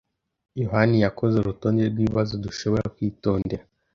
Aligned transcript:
yohani 0.61 0.95
yakoze 1.05 1.35
urutonde 1.37 1.81
rwibibazo 1.91 2.33
dushobora 2.45 2.91
kwitondera. 2.95 3.63